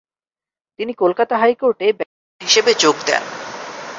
তিনি 0.79 0.91
কলকাতা 0.93 1.33
হাইকোর্টে 1.37 1.87
ব্যারিস্টার 1.97 2.41
হিসেবে 2.41 2.71
যোগ 2.83 2.95
দেন। 3.05 3.23